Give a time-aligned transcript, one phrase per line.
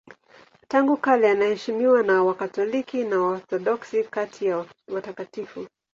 [0.67, 5.67] Tangu kale anaheshimiwa na Wakatoliki na Waorthodoksi kati ya watakatifu.